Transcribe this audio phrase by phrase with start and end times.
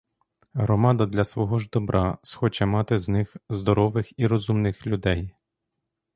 [0.53, 5.35] Громада для свого ж добра схоче мати з них здорових і розумних людей.